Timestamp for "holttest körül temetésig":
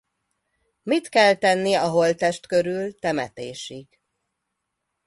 1.89-3.99